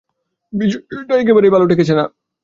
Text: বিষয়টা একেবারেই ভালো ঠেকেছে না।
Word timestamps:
বিষয়টা 0.53 1.13
একেবারেই 1.17 1.53
ভালো 1.55 1.65
ঠেকেছে 1.67 1.93
না। 1.95 2.05